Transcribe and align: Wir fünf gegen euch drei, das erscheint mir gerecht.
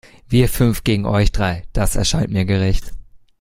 Wir 0.27 0.49
fünf 0.49 0.83
gegen 0.83 1.05
euch 1.05 1.31
drei, 1.31 1.63
das 1.73 1.95
erscheint 1.95 2.31
mir 2.31 2.43
gerecht. 2.45 2.91